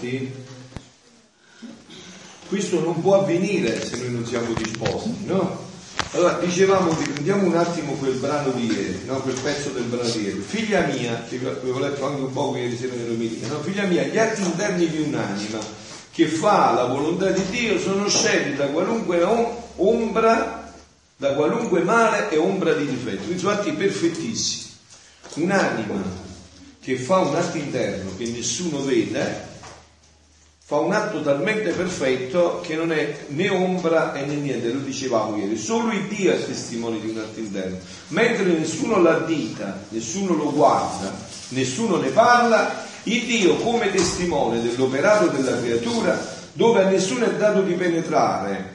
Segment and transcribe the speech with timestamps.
[0.00, 0.32] disposti,
[2.48, 5.68] questo non può avvenire se noi non siamo disposti, no?
[6.12, 9.20] Allora, dicevamo, riprendiamo un attimo quel brano di ieri, no?
[9.20, 10.40] quel pezzo del brano di ieri.
[10.40, 13.60] Figlia mia, che avevo letto anche un po' ieri sera nell'omelia, no?
[13.60, 15.58] figlia mia, gli atti interni di un'anima
[16.10, 19.22] che fa la volontà di Dio sono scelti da qualunque
[19.76, 20.72] ombra,
[21.16, 23.22] da qualunque male e ombra di difetto.
[23.22, 24.68] Quindi sono atti perfettissimi.
[25.34, 26.02] Un'anima
[26.82, 29.49] che fa un atto interno che nessuno vede,
[30.70, 35.56] fa un atto talmente perfetto che non è né ombra né niente, lo dicevamo ieri,
[35.56, 37.76] solo il Dio è testimone di un atto interno,
[38.08, 41.12] mentre nessuno l'addita, nessuno lo guarda,
[41.48, 46.16] nessuno ne parla, il Dio come testimone dell'operato della creatura,
[46.52, 48.74] dove a nessuno è dato di penetrare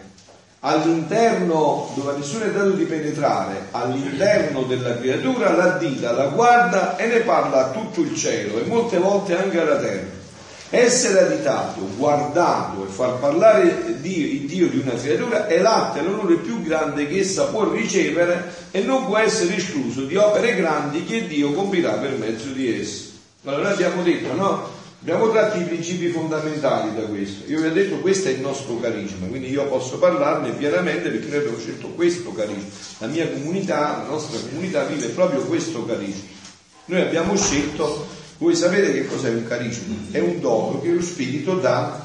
[0.59, 7.07] all'interno, dove a nessuno è dato di penetrare all'interno della creatura, l'addita, la guarda e
[7.07, 10.14] ne parla a tutto il cielo e molte volte anche alla terra.
[10.77, 16.01] Essere aditato, guardato e far parlare Dio, il Dio di una creatura è l'atto e
[16.01, 21.05] l'onore più grande che essa può ricevere e non può essere escluso di opere grandi
[21.05, 23.11] che Dio compirà per mezzo di esse.
[23.45, 24.67] Allora abbiamo detto, no?
[24.99, 27.49] Abbiamo tratto i principi fondamentali da questo.
[27.49, 31.27] Io vi ho detto questo è il nostro carisma, quindi io posso parlarne pienamente perché
[31.27, 32.67] noi abbiamo scelto questo carisma.
[32.97, 36.33] La mia comunità, la nostra comunità vive proprio questo carisma.
[36.87, 39.95] Noi abbiamo scelto voi sapete che cos'è un carisma?
[40.11, 42.03] È un dono che lo Spirito dà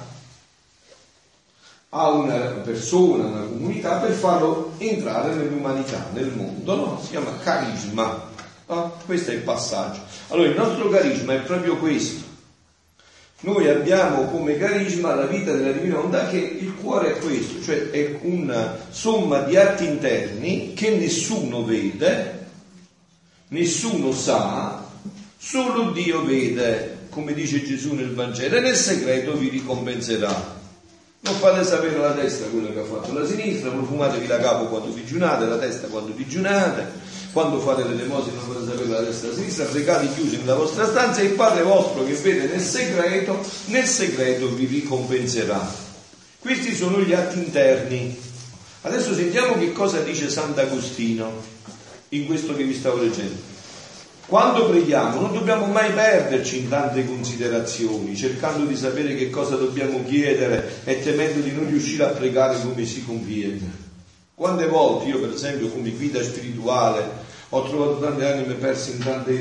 [1.89, 7.01] a una persona, a una comunità per farlo entrare nell'umanità, nel mondo, no?
[7.03, 8.29] Si chiama carisma.
[8.67, 8.97] No?
[9.05, 10.01] Questo è il passaggio.
[10.29, 12.29] Allora il nostro carisma è proprio questo.
[13.41, 17.91] Noi abbiamo come carisma la vita della divina onda che il cuore è questo, cioè
[17.91, 22.47] è una somma di atti interni che nessuno vede,
[23.49, 24.80] nessuno sa,
[25.43, 30.59] Solo Dio vede, come dice Gesù nel Vangelo, e nel segreto vi ricompenserà.
[31.21, 34.91] Non fate sapere alla destra quello che ha fatto la sinistra, profumatevi la capo quando
[34.91, 36.87] digiunate, la testa quando digiunate,
[37.33, 40.57] quando fate le l'elemosina non fate sapere la destra e la sinistra, pregate chiusi nella
[40.57, 45.75] vostra stanza e il Padre vostro che vede nel segreto, nel segreto vi ricompenserà.
[46.39, 48.15] Questi sono gli atti interni.
[48.83, 51.33] Adesso sentiamo che cosa dice Sant'Agostino
[52.11, 53.50] in questo che vi stavo leggendo.
[54.31, 60.05] Quando preghiamo non dobbiamo mai perderci in tante considerazioni, cercando di sapere che cosa dobbiamo
[60.05, 63.89] chiedere e temendo di non riuscire a pregare come si conviene.
[64.33, 67.11] Quante volte io, per esempio, come guida spirituale,
[67.49, 69.33] ho trovato tante anime perse in tante.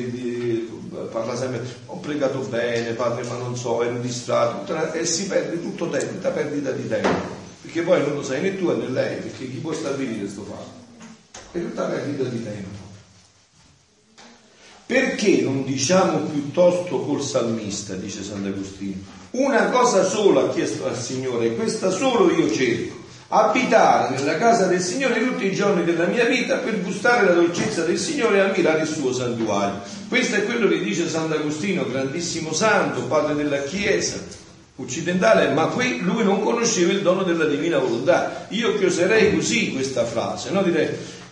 [1.12, 5.88] Parla sempre, ho pregato bene, padre, ma non so, ero distratto, e si perde tutto
[5.88, 9.52] tempo, tutta perdita di tempo, perché poi non lo sai né tu né lei, perché
[9.52, 11.52] chi può stabilire questo fatto?
[11.52, 12.89] È tutta perdita di tempo.
[14.90, 18.96] Perché non diciamo piuttosto col salmista, dice Sant'Agostino,
[19.32, 22.96] una cosa sola ha chiesto al Signore e questa solo io cerco,
[23.28, 27.84] abitare nella casa del Signore tutti i giorni della mia vita per gustare la dolcezza
[27.84, 29.80] del Signore e ammirare il suo santuario.
[30.08, 34.16] Questo è quello che dice Sant'Agostino, grandissimo santo, padre della Chiesa
[34.78, 38.48] occidentale, ma qui lui non conosceva il dono della divina volontà.
[38.50, 40.64] Io chioserei così questa frase, no?
[40.64, 40.90] direi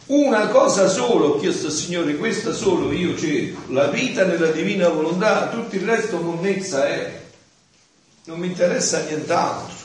[0.08, 4.88] una cosa solo ho chiesto al Signore, questa solo io cerco, la vita nella divina
[4.88, 7.22] volontà, tutto il resto monnezza è.
[8.26, 9.76] Non mi interessa nient'altro.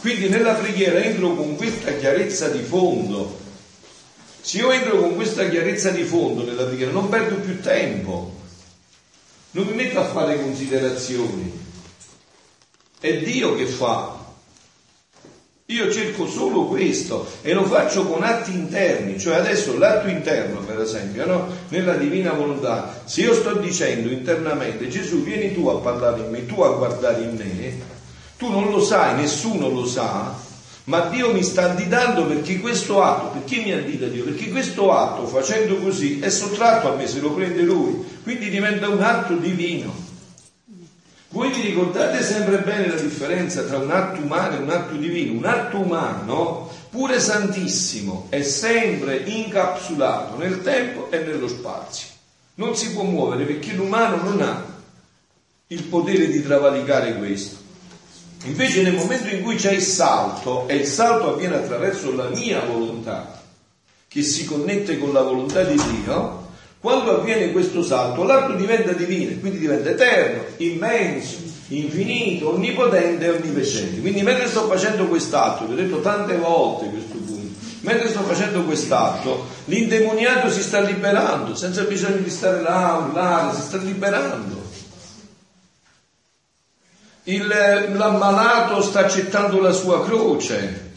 [0.00, 3.38] Quindi nella preghiera entro con questa chiarezza di fondo.
[4.40, 8.34] Se io entro con questa chiarezza di fondo nella preghiera non perdo più tempo,
[9.50, 11.52] non mi metto a fare considerazioni.
[13.00, 14.17] È Dio che fa,
[15.70, 20.80] io cerco solo questo e lo faccio con atti interni, cioè adesso l'atto interno, per
[20.80, 21.46] esempio, no?
[21.68, 26.46] nella divina volontà, se io sto dicendo internamente Gesù vieni tu a parlare in me,
[26.46, 27.78] tu a guardare in me,
[28.38, 30.34] tu non lo sai, nessuno lo sa,
[30.84, 34.24] ma Dio mi sta additando perché questo atto, perché mi addita Dio?
[34.24, 38.88] Perché questo atto facendo così è sottratto a me se lo prende Lui, quindi diventa
[38.88, 40.07] un atto divino.
[41.30, 45.38] Voi vi ricordate sempre bene la differenza tra un atto umano e un atto divino?
[45.38, 52.08] Un atto umano, pure santissimo, è sempre incapsulato nel tempo e nello spazio.
[52.54, 54.64] Non si può muovere perché l'umano non ha
[55.66, 57.56] il potere di travalicare questo.
[58.44, 62.60] Invece nel momento in cui c'è il salto, e il salto avviene attraverso la mia
[62.60, 63.42] volontà,
[64.08, 66.37] che si connette con la volontà di Dio,
[66.80, 71.36] quando avviene questo salto, l'atto diventa divino, quindi diventa eterno, immenso,
[71.68, 74.00] infinito, onnipotente e onnipotente.
[74.00, 78.62] Quindi mentre sto facendo quest'atto, vi ho detto tante volte questo punto, mentre sto facendo
[78.62, 84.58] quest'atto, l'indemoniato si sta liberando, senza bisogno di stare là urlare, si sta liberando.
[87.28, 90.87] il, l'ammalato sta accettando la sua croce,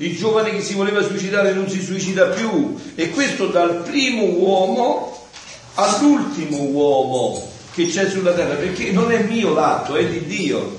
[0.00, 2.74] il giovane che si voleva suicidare non si suicida più.
[2.94, 5.28] E questo dal primo uomo
[5.74, 10.78] all'ultimo uomo che c'è sulla terra, perché non è mio l'atto, è di Dio.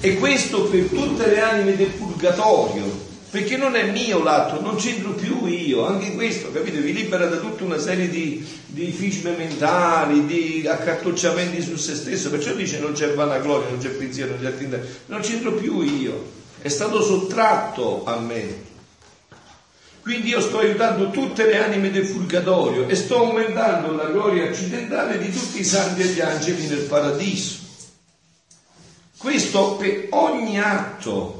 [0.00, 5.12] E questo per tutte le anime del purgatorio, perché non è mio l'atto, non c'entro
[5.12, 10.26] più io, anche questo, capite, vi libera da tutta una serie di, di fisme mentali,
[10.26, 14.48] di accartocciamenti su se stesso, perciò dice non c'è vanagloria, non c'è pensiero, non c'è
[14.48, 18.66] attività, non c'entro più io, è stato sottratto a me.
[20.02, 25.18] Quindi io sto aiutando tutte le anime del purgatorio e sto aumentando la gloria accidentale
[25.18, 27.56] di tutti i santi e gli angeli nel paradiso.
[29.18, 31.38] Questo per ogni atto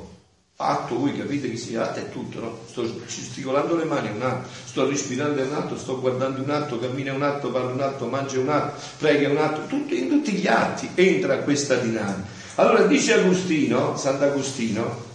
[0.61, 2.59] atto, voi capite che si atto è tutto, no?
[2.69, 7.13] Sto gesticolando le mani, un atto, sto respirando un atto, sto guardando un atto, cammina
[7.13, 10.49] un atto, parla un atto, mangia un atto, prega un atto, tutto, in tutti gli
[10.49, 12.27] atti entra questa dinamica.
[12.57, 15.07] Allora dice Agostino, Sant'Agostino,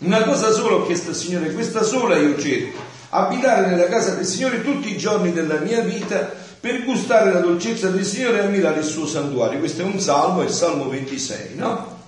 [0.00, 2.78] una cosa sola ho chiesto al Signore, questa sola io cerco,
[3.10, 7.88] abitare nella casa del Signore tutti i giorni della mia vita per gustare la dolcezza
[7.88, 9.58] del Signore e ammirare il suo santuario.
[9.58, 11.98] Questo è un salmo, è il salmo 26, no?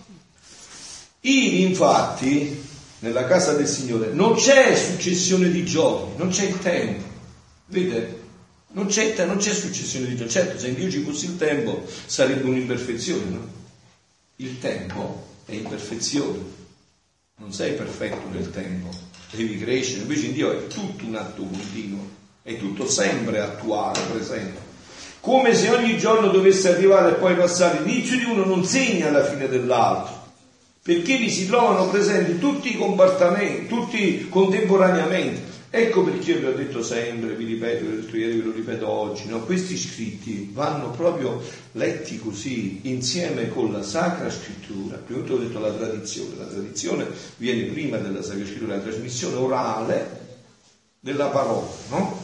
[1.21, 2.63] Ivi infatti,
[3.01, 7.05] nella casa del Signore, non c'è successione di giorni, non c'è il tempo.
[7.67, 8.21] Vedete?
[8.73, 10.31] Non c'è, non c'è successione di giorni.
[10.31, 13.49] Certo, se in Dio ci fosse il tempo sarebbe un'imperfezione, no?
[14.37, 16.61] Il tempo è imperfezione.
[17.41, 18.89] Non sei perfetto nel tempo,
[19.31, 20.03] devi crescere.
[20.03, 22.09] Invece in Dio è tutto un atto continuo,
[22.43, 24.61] è tutto sempre attuale, presente.
[25.21, 27.83] Come se ogni giorno dovesse arrivare e poi passare.
[27.83, 30.21] L'inizio di uno non segna la fine dell'altro
[30.83, 35.52] perché vi si trovano presenti tutti i comportamenti, tutti contemporaneamente.
[35.75, 38.87] Ecco perché vi ho detto sempre, vi ripeto, vi ho detto ieri, ve lo ripeto
[38.87, 39.41] oggi, no?
[39.41, 41.41] questi scritti vanno proprio
[41.73, 44.99] letti così, insieme con la Sacra Scrittura.
[44.99, 47.07] Prima di tutto ho detto la tradizione, la tradizione
[47.39, 50.41] viene prima della Sacra Scrittura, la trasmissione orale
[51.01, 52.21] della parola, no?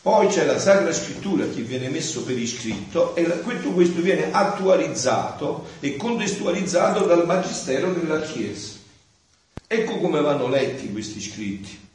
[0.00, 5.66] Poi c'è la Sacra Scrittura che viene messo per iscritto e tutto questo viene attualizzato
[5.80, 8.76] e contestualizzato dal Magistero della Chiesa.
[9.66, 11.87] Ecco come vanno letti questi scritti.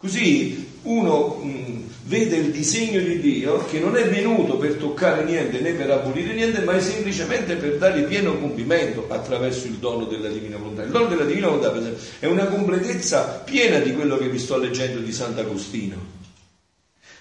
[0.00, 5.58] Così uno mh, vede il disegno di Dio che non è venuto per toccare niente
[5.58, 10.28] né per abolire niente, ma è semplicemente per dare pieno compimento attraverso il dono della
[10.28, 10.84] divina volontà.
[10.84, 14.38] Il dono della divina volontà, per esempio, è una completezza piena di quello che vi
[14.38, 16.16] sto leggendo di Sant'Agostino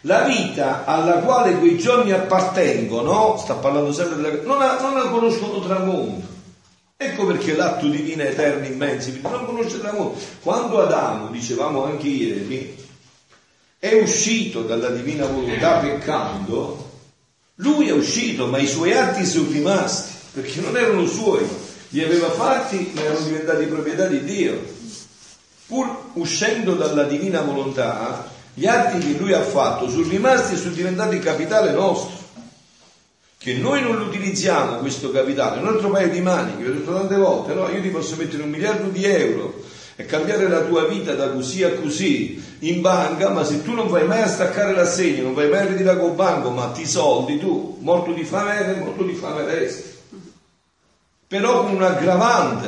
[0.01, 5.09] la vita alla quale quei giorni appartengono, sta parlando sempre della non la, non la
[5.09, 6.36] conoscono tramonto.
[6.99, 10.19] Ecco perché l'atto divino è eterno, immenso, non conosce tramonto.
[10.41, 12.75] Quando Adamo, dicevamo anche ieri,
[13.77, 16.89] è uscito dalla divina volontà peccando,
[17.57, 21.47] lui è uscito, ma i suoi atti sono rimasti, perché non erano suoi,
[21.89, 24.59] li aveva fatti, ma erano diventati proprietà di Dio.
[25.67, 30.73] Pur uscendo dalla divina volontà, gli atti che lui ha fatto sono rimasti e sono
[30.73, 32.16] diventati capitale nostro.
[33.47, 36.93] Che noi non lo utilizziamo questo capitale, un altro paio di mani, che ho detto
[36.93, 37.69] tante volte, no?
[37.69, 39.63] Io ti posso mettere un miliardo di euro
[39.95, 43.87] e cambiare la tua vita da così a così in banca, ma se tu non
[43.87, 47.39] vai mai a staccare l'assegno, non vai mai a ritirare col banco, ma ti soldi,
[47.39, 49.95] tu, morto di fame, morto di fame resti.
[51.25, 52.67] Però con un aggravante,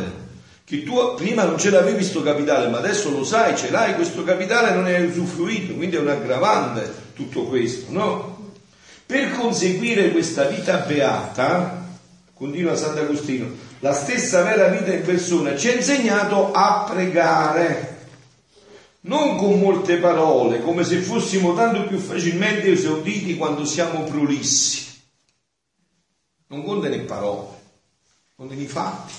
[0.63, 4.23] che tu prima non ce l'avevi questo capitale, ma adesso lo sai, ce l'hai questo
[4.23, 8.38] capitale, non hai usufruito, quindi è un aggravante tutto questo, no?
[9.09, 11.83] Per conseguire questa vita beata,
[12.35, 13.49] continua Sant'Agostino,
[13.79, 18.05] la stessa vera vita in persona ci ha insegnato a pregare,
[19.01, 24.85] non con molte parole, come se fossimo tanto più facilmente esauditi quando siamo prolissi.
[26.49, 27.57] Non conta le parole,
[28.35, 29.13] contano i fatti.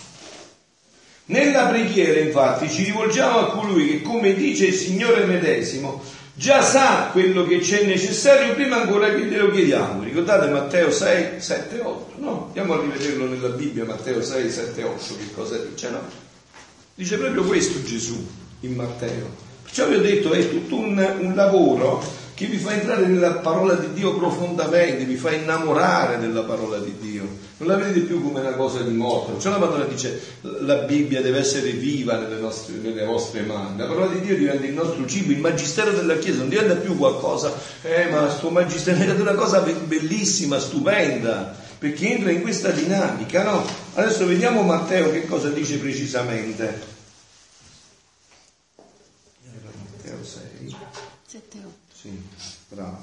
[1.25, 6.01] Nella preghiera infatti ci rivolgiamo a colui che, come dice il Signore medesimo,
[6.41, 10.03] già sa quello che c'è necessario prima ancora che glielo chiediamo.
[10.03, 12.45] Ricordate Matteo 6, 7, 8, no?
[12.47, 16.01] Andiamo a rivederlo nella Bibbia, Matteo 6, 7, 8, che cosa dice, no?
[16.95, 18.27] Dice proprio questo Gesù
[18.61, 19.29] in Matteo.
[19.65, 22.03] Perciò vi ho detto, è tutto un, un lavoro
[22.41, 26.97] che vi fa entrare nella parola di Dio profondamente, vi fa innamorare della parola di
[26.99, 27.29] Dio.
[27.59, 29.39] Non la vedete più come una cosa di morto.
[29.39, 33.77] Cioè la Madonna dice la Bibbia deve essere viva nelle, nostre, nelle vostre mani.
[33.77, 36.97] La parola di Dio diventa il nostro cibo, il magistero della Chiesa, non diventa più
[36.97, 43.43] qualcosa, eh ma sto magistero è una cosa bellissima, stupenda, perché entra in questa dinamica,
[43.43, 43.67] no?
[43.97, 46.89] Adesso vediamo Matteo che cosa dice precisamente.
[49.93, 50.77] Matteo 6.
[51.27, 51.90] 7, 8.
[52.01, 52.19] Sì,
[52.71, 52.97] bravo.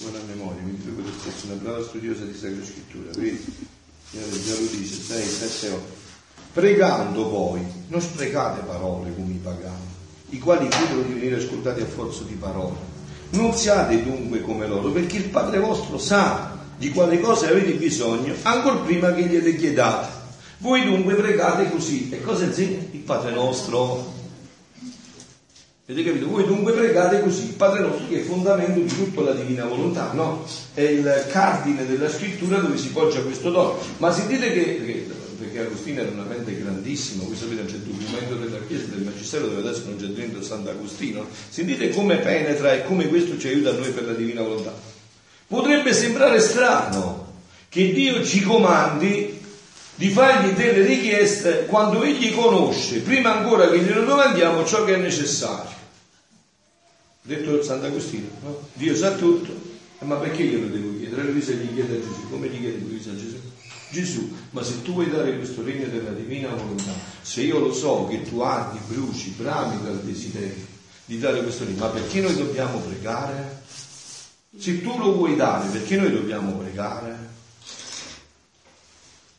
[0.00, 3.42] buona memoria, mi dico lo stesso, una brava studiosa di Sacra Scrittura, vedi?
[4.10, 5.82] Già lo dice, 6, 7, 8.
[6.52, 9.86] Pregando poi, non sprecate parole come i pagani,
[10.28, 12.76] i quali credono di venire ascoltati a forza di parole.
[13.30, 18.34] Non siate dunque come loro, perché il Padre vostro sa di quale cose avete bisogno,
[18.42, 20.18] ancora prima che gliele chiedate.
[20.58, 22.10] Voi dunque pregate così.
[22.10, 24.18] E cosa insegna il Padre nostro?
[25.90, 26.28] Avete capito?
[26.28, 30.12] Voi dunque pregate così, il Padre nostro che è fondamento di tutta la divina volontà,
[30.12, 30.46] no?
[30.72, 33.76] È il cardine della scrittura dove si poggia questo dono.
[33.96, 35.06] Ma sentite che, che
[35.36, 39.48] perché Agostino era una mente grandissima, voi sapete c'è il documento della Chiesa del Magistero
[39.48, 43.72] dove adesso non c'è dentro Sant'Agostino, sentite come penetra e come questo ci aiuta a
[43.72, 44.72] noi per la divina volontà.
[45.48, 47.32] Potrebbe sembrare strano
[47.68, 49.40] che Dio ci comandi
[49.96, 54.98] di fargli delle richieste quando Egli conosce, prima ancora che glielo domandiamo, ciò che è
[54.98, 55.78] necessario
[57.30, 58.68] detto Sant'Agostino, no?
[58.72, 59.52] Dio sa tutto,
[60.00, 61.30] eh, ma perché glielo devo chiedere?
[61.30, 63.36] Lui se gli chiede a Gesù, come gli chiede lui a Gesù?
[63.90, 68.06] Gesù, ma se tu vuoi dare questo regno della divina volontà, se io lo so
[68.08, 70.66] che tu ardi, bruci, brami dal desiderio
[71.04, 73.62] di dare questo regno, ma perché noi dobbiamo pregare?
[74.56, 77.28] Se tu lo vuoi dare, perché noi dobbiamo pregare?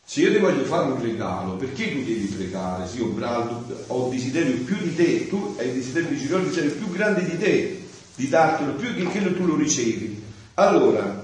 [0.05, 2.88] Se io ti voglio fare un regalo, perché tu devi pregare?
[2.88, 3.15] Se io
[3.88, 7.80] ho desiderio più di te, tu hai desiderio di il desiderio più grande di te,
[8.22, 10.24] di dartelo più che, che tu lo ricevi.
[10.54, 11.24] Allora,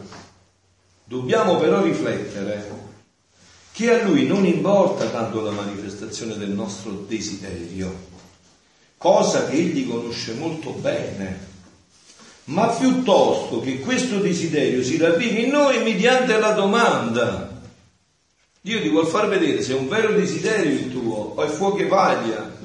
[1.03, 2.85] dobbiamo però riflettere
[3.71, 7.93] che a lui non importa tanto la manifestazione del nostro desiderio,
[8.97, 11.45] cosa che egli conosce molto bene,
[12.45, 17.47] ma piuttosto che questo desiderio si ravvivi in noi mediante la domanda
[18.67, 21.77] Dio ti vuol far vedere se è un vero desiderio il tuo o è fuoco
[21.77, 22.56] e vaglia.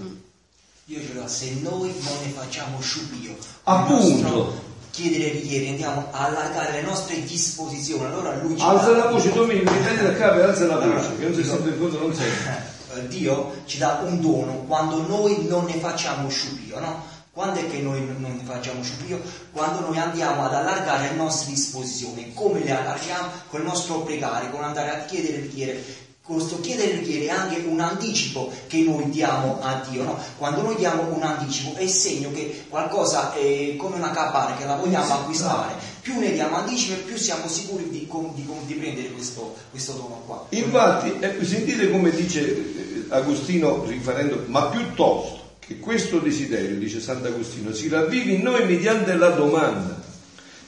[0.93, 4.71] Dio ce l'ha, se noi non ne facciamo sciupio, appunto.
[4.91, 9.61] Chiedere richiedere, andiamo a allargare le nostre disposizioni, allora lui ci Alza la voce, mi
[9.61, 12.71] prendi da capo e alza la voce, che non si sente in fondo, non sente.
[12.95, 17.03] Eh, Dio ci dà un dono quando noi non ne facciamo sciupio, no?
[17.33, 19.19] Quando è che noi non facciamo sciupio?
[19.51, 22.35] Quando noi andiamo ad allargare le nostre disposizioni.
[22.35, 23.29] Come le allarghiamo?
[23.49, 25.85] Con il nostro pregare, con andare a chiedere e chiedere.
[26.25, 30.05] Questo chiedere e richiedere è anche un anticipo che noi diamo a Dio.
[30.05, 30.17] No?
[30.39, 34.77] Quando noi diamo un anticipo è segno che qualcosa è come una cabana che la
[34.77, 35.75] vogliamo acquistare.
[36.01, 40.23] Più ne diamo anticipo e più siamo sicuri di, di, di prendere questo, questo, dono
[40.25, 40.47] qua.
[40.51, 47.73] Infatti, eh, sentite come dice eh, Agostino riferendo, ma piuttosto che questo desiderio, dice Sant'Agostino,
[47.73, 50.01] si ravvivi in noi mediante la domanda,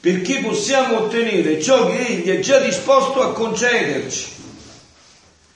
[0.00, 4.33] perché possiamo ottenere ciò che Egli è già disposto a concederci.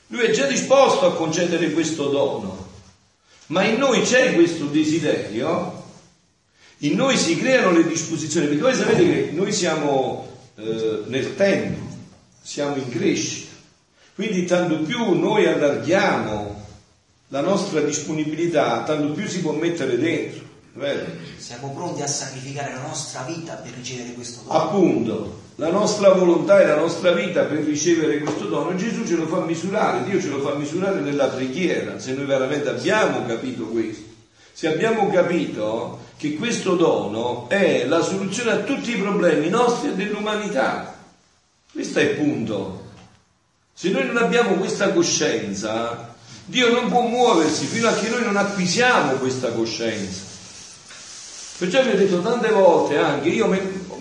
[0.09, 2.67] Lui è già disposto a concedere questo dono,
[3.47, 5.85] ma in noi c'è questo desiderio,
[6.79, 11.97] in noi si creano le disposizioni, perché voi sapete che noi siamo eh, nel tempo,
[12.41, 13.53] siamo in crescita,
[14.15, 16.67] quindi tanto più noi allarghiamo
[17.29, 20.47] la nostra disponibilità, tanto più si può mettere dentro.
[20.73, 21.07] Vero?
[21.37, 24.59] Siamo pronti a sacrificare la nostra vita per ricevere questo dono.
[24.59, 28.77] Appunto, la nostra volontà e la nostra vita per ricevere questo dono.
[28.77, 32.69] Gesù ce lo fa misurare, Dio ce lo fa misurare nella preghiera, se noi veramente
[32.69, 34.05] abbiamo capito questo.
[34.53, 39.95] Se abbiamo capito che questo dono è la soluzione a tutti i problemi nostri e
[39.95, 40.97] dell'umanità.
[41.73, 42.87] Questo è il punto.
[43.73, 48.37] Se noi non abbiamo questa coscienza, Dio non può muoversi fino a che noi non
[48.37, 50.23] acquisiamo questa coscienza.
[51.59, 53.49] Perciò vi ho detto tante volte anche, io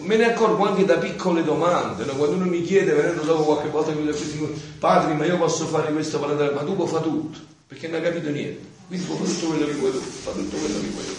[0.01, 2.13] me, ne accorgo anche da piccole domande, no?
[2.13, 5.91] quando uno mi chiede, venendo dopo qualche volta mi dico, padre, ma io posso fare
[5.91, 9.47] questo ma tu puoi fare tutto, perché non hai capito niente, quindi puoi fare tutto
[9.47, 11.13] quello che vuoi tu, fa tutto quello che vuoi tu.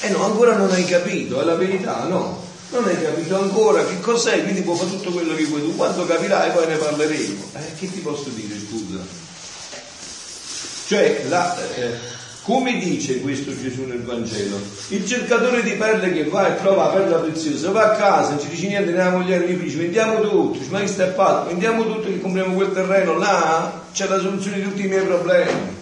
[0.00, 2.46] E eh no, ancora non hai capito, è la verità, no?
[2.70, 6.06] Non hai capito ancora che cos'è, quindi puoi fare tutto quello che vuoi tu, quando
[6.06, 7.44] capirai poi ne parleremo.
[7.54, 9.26] Eh, che ti posso dire, scusa?
[10.86, 12.17] Cioè, la, eh,
[12.48, 14.56] come dice questo Gesù nel Vangelo?
[14.88, 18.48] Il cercatore di perle che va e trova la perla preziosa, va a casa, ci
[18.48, 21.48] dice niente, nella moglie mi dice vendiamo tutto, ma che stai fatto?
[21.48, 25.76] Vendiamo tutto che compriamo quel terreno, là c'è la soluzione di tutti i miei problemi.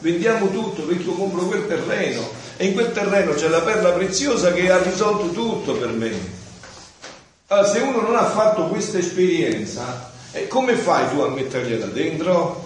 [0.00, 4.52] Vendiamo tutto perché io compro quel terreno e in quel terreno c'è la perla preziosa
[4.52, 6.12] che ha risolto tutto per me.
[7.46, 12.62] Allora, se uno non ha fatto questa esperienza, eh, come fai tu a mettergliela dentro?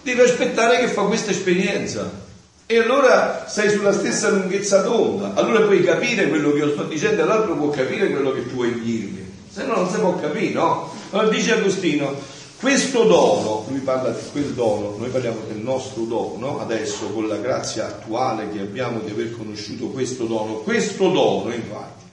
[0.00, 2.26] Devi aspettare che fa questa esperienza.
[2.70, 7.22] E allora sei sulla stessa lunghezza d'onda, allora puoi capire quello che io sto dicendo
[7.22, 10.52] e l'altro può capire quello che tu vuoi dirmi, se no non si può capire,
[10.52, 10.92] no?
[11.08, 12.14] Allora dice Agostino,
[12.60, 17.36] questo dono, lui parla di quel dono, noi parliamo del nostro dono, adesso con la
[17.36, 22.04] grazia attuale che abbiamo di aver conosciuto questo dono, questo dono infatti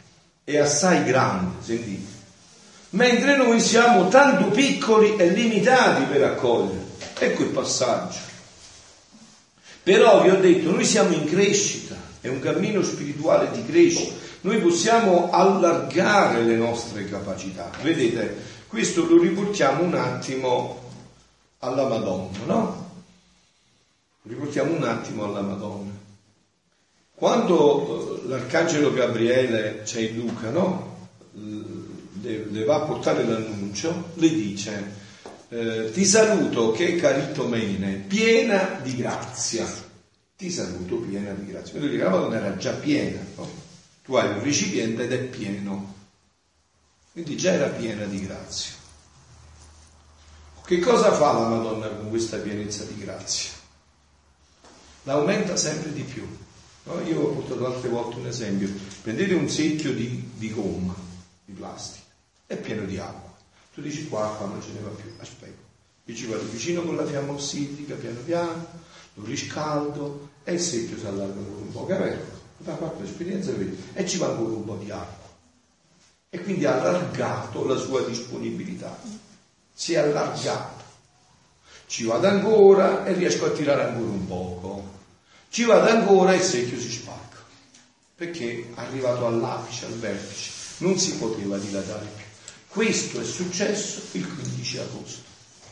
[0.45, 2.13] è assai grande, sentite,
[2.91, 6.85] mentre noi siamo tanto piccoli e limitati per accogliere.
[7.19, 8.24] Ecco il passaggio.
[9.85, 14.59] Però vi ho detto, noi siamo in crescita, è un cammino spirituale di crescita, noi
[14.59, 17.69] possiamo allargare le nostre capacità.
[17.83, 20.89] Vedete, questo lo riportiamo un attimo
[21.59, 22.89] alla Madonna, no?
[24.23, 25.91] Riportiamo un attimo alla Madonna.
[27.13, 31.09] Quando eh, l'arcangelo Gabriele c'è in Luca, no?
[32.23, 35.03] Le, va a portare l'annuncio, le dice,
[35.49, 39.65] eh, ti saluto che caritomene, piena di grazia.
[40.35, 41.79] Ti saluto piena di grazia.
[41.79, 43.63] Vedo che la Madonna era già piena, no?
[44.03, 45.93] Tu hai un recipiente ed è pieno.
[47.11, 48.73] Quindi già era piena di grazia.
[50.65, 53.51] Che cosa fa la Madonna con questa pienezza di grazia?
[55.03, 56.27] L'aumenta sempre di più.
[56.83, 57.01] No?
[57.01, 58.69] Io ho portato altre volte un esempio.
[59.01, 60.95] Prendete un secchio di, di gomma,
[61.45, 62.05] di plastica,
[62.47, 63.24] è pieno di acqua.
[63.75, 65.61] Tu dici qua acqua non ce ne va più, aspetta.
[66.05, 68.65] Io ci vado vicino con la fiamma ossidica, piano piano,
[69.13, 72.33] lo riscaldo e il secchio si allarga un po', vero?
[72.57, 75.29] Da fatto esperienza vedi, e ci va ancora un po' di acqua.
[76.29, 78.97] E quindi ha allargato la sua disponibilità.
[79.71, 80.83] Si è allargato.
[81.85, 84.95] Ci vado ancora e riesco a tirare ancora un poco
[85.55, 87.37] ci vado ancora e il secchio si spacca,
[88.13, 92.24] perché arrivato all'apice, al vertice, non si poteva dilatare più.
[92.75, 95.21] Questo è successo il 15 agosto.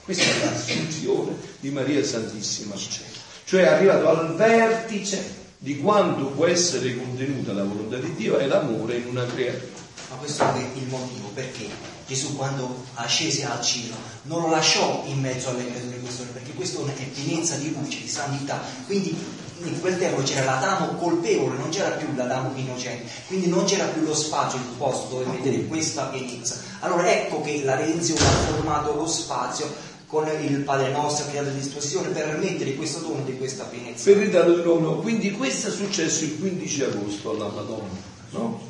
[0.05, 3.09] Questa è l'assunzione di Maria Santissima al cielo.
[3.43, 5.21] Cioè è arrivato al vertice
[5.57, 9.73] di quanto può essere contenuta la volontà di Dio e l'amore in una creatura.
[10.11, 11.67] Ma questo è il motivo perché
[12.07, 17.03] Gesù quando ascese al cielo non lo lasciò in mezzo alle creature perché questo è
[17.03, 18.63] pienezza di luce, di santità.
[18.85, 19.13] Quindi
[19.61, 24.03] in quel tempo c'era l'Adamo colpevole, non c'era più l'Adamo innocente, quindi non c'era più
[24.03, 26.57] lo spazio, il posto dove vedere questa pienezza.
[26.79, 31.53] Allora ecco che la redenzione ha formato lo spazio con il Padre nostro creato a
[31.53, 34.11] disposizione per permettere questo dono di questa pienezza.
[34.11, 38.11] Per ridarlo di nuovo, quindi questo è successo il 15 agosto alla Madonna.
[38.31, 38.61] No?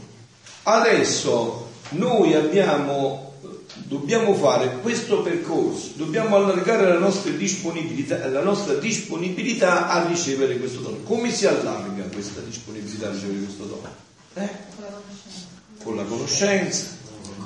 [0.64, 3.34] Adesso noi abbiamo
[3.94, 10.80] dobbiamo fare questo percorso, dobbiamo allargare la nostra disponibilità, la nostra disponibilità a ricevere questo
[10.80, 10.98] dono.
[11.04, 13.88] Come si allarga questa disponibilità a ricevere questo dono?
[14.34, 14.50] Eh?
[15.84, 16.88] Con la conoscenza,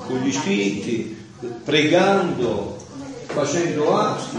[0.06, 1.16] con gli scritti,
[1.62, 2.78] pregando,
[3.26, 4.38] facendo atti.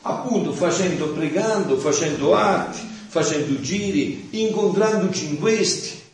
[0.00, 6.04] Appunto, facendo, pregando, facendo atti, facendo giri, incontrandoci in questi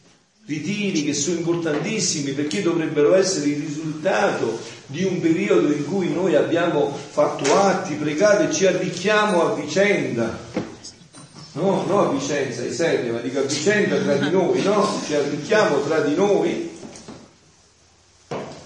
[0.52, 6.34] ritiri che sono importantissimi perché dovrebbero essere il risultato di un periodo in cui noi
[6.34, 10.50] abbiamo fatto atti, pregato e ci arricchiamo a vicenda.
[11.54, 15.00] No, no a Vicenza, ai Serni, ma dico a vicenda tra di noi, no?
[15.06, 16.70] Ci arricchiamo tra di noi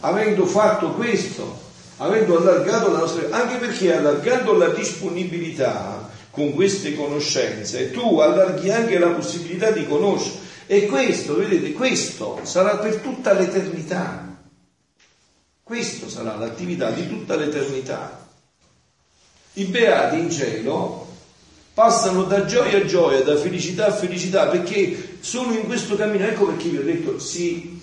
[0.01, 1.59] avendo fatto questo,
[1.96, 3.27] avendo allargato la nostra...
[3.31, 10.46] anche perché allargando la disponibilità con queste conoscenze, tu allarghi anche la possibilità di conoscere
[10.67, 14.25] e questo, vedete, questo sarà per tutta l'eternità.
[15.63, 18.29] Questo sarà l'attività di tutta l'eternità.
[19.55, 21.07] I beati in cielo
[21.73, 26.25] passano da gioia a gioia, da felicità a felicità, perché sono in questo cammino.
[26.25, 27.81] Ecco perché vi ho detto, si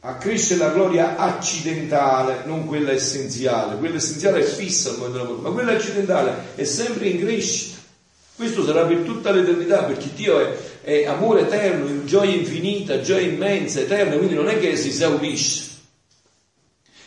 [0.00, 3.76] accresce la gloria accidentale, non quella essenziale.
[3.76, 7.78] Quella essenziale è fissa al momento della morte, ma quella accidentale è sempre in crescita.
[8.34, 13.80] Questo sarà per tutta l'eternità, perché Dio è, è amore eterno, gioia infinita, gioia immensa,
[13.80, 15.70] eterna, quindi non è che si esaurisce.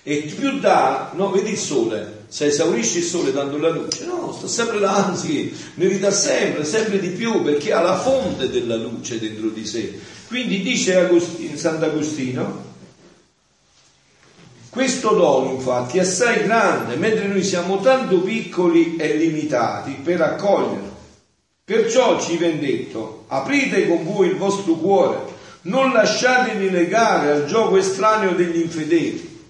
[0.04, 4.34] E più dà, no, vedi il sole, se esaurisce il sole dando la luce, no,
[4.38, 8.76] sta sempre là, anzi, ne ridà sempre, sempre di più, perché ha la fonte della
[8.76, 10.00] luce dentro di sé.
[10.28, 12.64] Quindi dice Agostino, Sant'Agostino,
[14.70, 20.95] questo dono infatti è assai grande, mentre noi siamo tanto piccoli e limitati per accoglierlo.
[21.66, 25.18] Perciò ci viene detto, aprite con voi il vostro cuore,
[25.62, 29.48] non lasciatevi legare al gioco estraneo degli infedeli.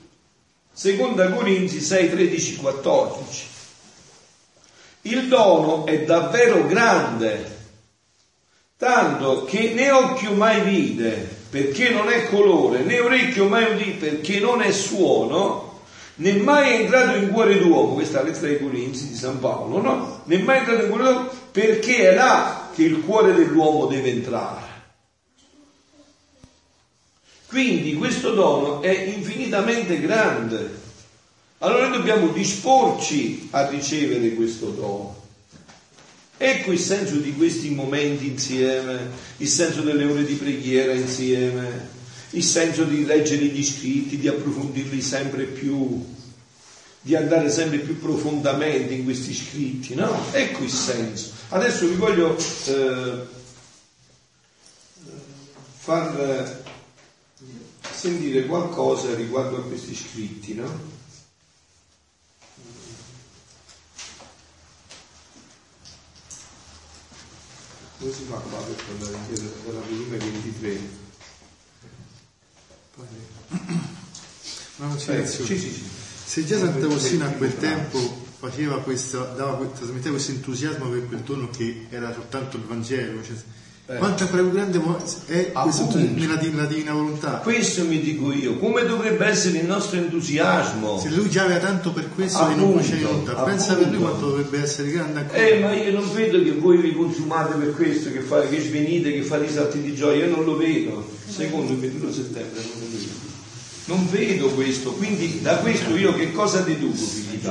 [0.71, 3.45] Seconda Corinzi 6, 13, 14.
[5.01, 7.57] Il dono è davvero grande,
[8.77, 11.15] tanto che né occhio mai vide,
[11.49, 15.81] perché non è colore, né orecchio mai udì, perché non è suono,
[16.15, 19.39] né mai è entrato in cuore d'uomo, questa è la lettera dei Corinzi di San
[19.39, 20.21] Paolo, no?
[20.23, 24.09] Né mai è entrato in cuore d'uomo perché è là che il cuore dell'uomo deve
[24.09, 24.67] entrare.
[27.47, 30.69] Quindi questo dono è infinitamente grande.
[31.59, 35.23] Allora noi dobbiamo disporci a ricevere questo dono.
[36.35, 41.87] Ecco il senso di questi momenti insieme, il senso delle ore di preghiera insieme,
[42.31, 46.14] il senso di leggere gli scritti, di approfondirli sempre più,
[47.05, 50.25] di andare sempre più profondamente in questi scritti, no?
[50.31, 51.33] Ecco il senso.
[51.49, 53.27] Adesso vi voglio eh,
[55.77, 56.63] far
[57.93, 60.93] sentire qualcosa riguardo a questi scritti, no?
[67.99, 70.79] Come si fa qua per tornare indietro dalla volume 23?
[74.77, 75.45] Ma non silenzio.
[75.45, 76.04] Sì, sì, sì.
[76.35, 77.97] Se già Santa Faustina a quel tempo
[78.37, 83.35] faceva questo, dava, trasmetteva questo entusiasmo per quel dono che era soltanto il Vangelo, cioè,
[83.85, 83.95] eh.
[83.95, 84.81] Quanto più grande
[85.27, 87.37] è questo nella, nella divina volontà.
[87.37, 90.99] Questo mi dico io, come dovrebbe essere il nostro entusiasmo?
[90.99, 94.01] Se lui già aveva tanto per questo appunto, che non faceva nulla, pensa per lui
[94.01, 95.39] quanto dovrebbe essere grande ancora.
[95.39, 99.13] Eh, ma io non vedo che voi vi consumate per questo, che, fate, che svenite,
[99.13, 101.09] che fate i salti di gioia, io non lo vedo.
[101.29, 103.34] Secondo il 21 settembre non lo vedo.
[103.85, 107.47] Non vedo questo, quindi da questo io che cosa deduco, figli di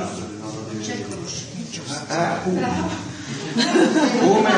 [2.07, 2.67] Ah, appunto.
[4.19, 4.49] Come?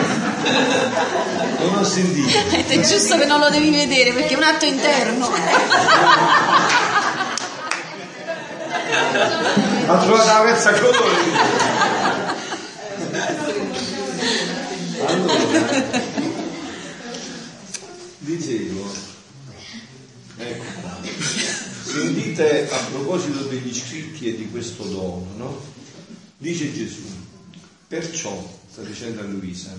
[1.60, 2.56] Non ho sentito.
[2.68, 5.30] È giusto che non lo devi vedere perché è un atto interno.
[9.88, 11.16] Ha trovato la pezza colore.
[15.06, 15.94] Allora,
[18.20, 18.92] dicevo,
[20.38, 20.64] ecco,
[22.38, 25.62] sentite a proposito degli scritti e di questo dono, no?
[26.38, 27.02] Dice Gesù,
[27.88, 29.72] perciò sta dicendo a Luisa.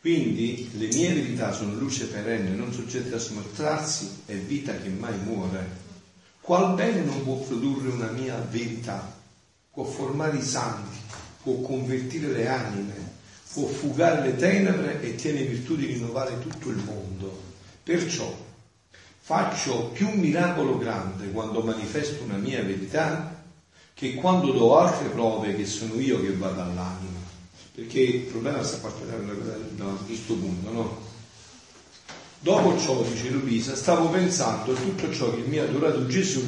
[0.00, 5.18] Quindi le mie verità sono luce perenne, non soggette a smortrarsi, è vita che mai
[5.24, 5.84] muore.
[6.40, 9.14] Qual bene non può produrre una mia verità?
[9.72, 10.96] Può formare i santi,
[11.42, 12.94] può convertire le anime,
[13.52, 17.42] può fugare le tenebre e tiene virtù di rinnovare tutto il mondo.
[17.82, 18.45] Perciò
[19.26, 23.42] faccio più miracolo grande quando manifesto una mia verità
[23.92, 27.18] che quando do altre prove che sono io che vado all'anima
[27.74, 29.34] perché il problema sta partendo
[29.72, 30.98] da questo punto, no?
[32.38, 36.40] Dopo ciò, dice Luisa, stavo pensando a tutto ciò che il mio adorato Gesù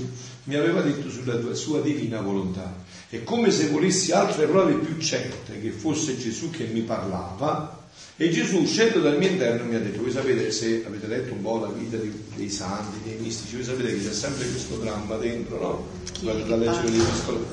[0.45, 2.83] mi aveva detto sulla sua divina volontà.
[3.09, 7.78] È come se volessi altre prove più certe che fosse Gesù che mi parlava.
[8.20, 11.40] E Gesù, uscendo dal mio interno, mi ha detto: Voi sapete, se avete letto un
[11.40, 11.96] po' la vita
[12.35, 15.87] dei santi, dei mistici, voi sapete che c'è sempre questo dramma dentro, no?
[16.22, 17.44] La, la leggere dei piccoli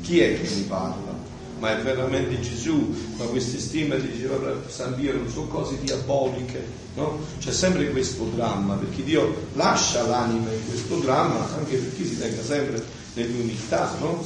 [0.00, 1.30] Chi è che mi parla?
[1.62, 4.36] ma è veramente Gesù, ma queste stime, diceva
[4.66, 6.60] San Pio, non sono cose diaboliche,
[6.96, 7.20] no?
[7.38, 12.42] C'è sempre questo dramma, perché Dio lascia l'anima in questo dramma anche perché si tenga
[12.42, 12.84] sempre
[13.14, 14.24] nell'umiltà, no?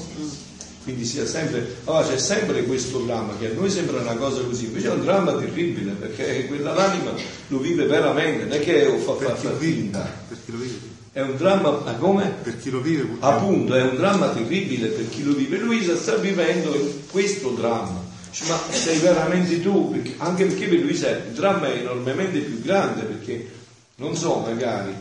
[0.86, 4.66] Quindi sia sempre, allora c'è sempre questo dramma che a noi sembra una cosa così,
[4.66, 7.10] invece è un dramma terribile perché quella l'anima
[7.48, 10.08] lo vive veramente, non è che fa, fa, fa finta.
[10.28, 12.26] Perché lo vive è un dramma, ma come?
[12.42, 13.16] Per chi lo vive.
[13.20, 15.56] Appunto, è un dramma terribile per chi lo vive.
[15.56, 16.70] Luisa sta vivendo
[17.10, 18.04] questo dramma.
[18.46, 19.92] ma sei veramente tu?
[19.92, 23.48] Perché, anche perché per Luisa il dramma è enormemente più grande, perché
[23.96, 24.92] non so, magari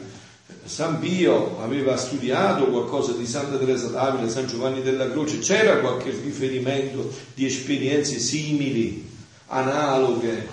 [0.66, 6.10] San Pio aveva studiato qualcosa di Santa Teresa d'Avila, San Giovanni della Croce, c'era qualche
[6.10, 9.08] riferimento di esperienze simili,
[9.48, 10.48] analoghe,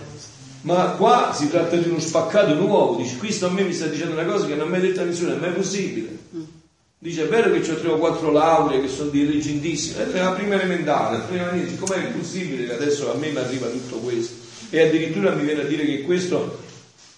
[0.63, 4.13] ma qua si tratta di uno spaccato nuovo, dice questo a me mi sta dicendo
[4.13, 6.19] una cosa che non mi ha detto a nessuno, è mai possibile.
[6.99, 10.33] Dice è vero che ho tre o quattro lauree che sono di leggendissime, è la
[10.33, 14.35] prima elementare, la prima dice com'è possibile che adesso a me mi arriva tutto questo?
[14.71, 16.71] E addirittura mi viene a dire che questo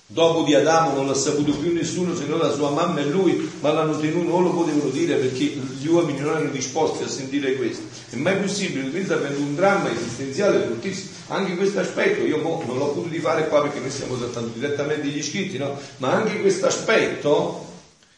[0.06, 3.50] dopo di Adamo non l'ha saputo più nessuno se non la sua mamma e lui,
[3.60, 7.56] ma l'hanno tenuto, non lo potevano dire perché gli uomini non erano disposti a sentire
[7.56, 7.84] questo.
[8.10, 12.76] È mai possibile, qui sta avendo un dramma esistenziale fortissimo anche questo aspetto, io non
[12.76, 15.78] l'ho potuto fare qua perché noi stiamo trattando direttamente gli iscritti, no?
[15.98, 17.72] ma anche questo aspetto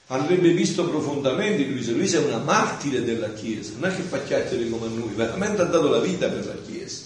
[0.09, 1.93] andrebbe visto profondamente Luisa.
[1.93, 5.63] Luisa è una martire della Chiesa, non è che fa chiacchiere come a noi, veramente
[5.63, 7.06] ha dato la vita per la Chiesa.